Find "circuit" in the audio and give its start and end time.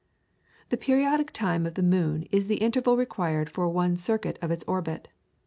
3.97-4.39